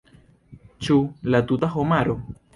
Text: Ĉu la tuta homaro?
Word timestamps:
Ĉu 0.87 0.97
la 1.35 1.43
tuta 1.53 1.71
homaro? 1.77 2.19